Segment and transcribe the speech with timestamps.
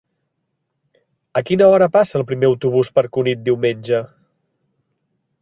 [1.41, 4.03] A quina hora passa el primer autobús per Cunit diumenge?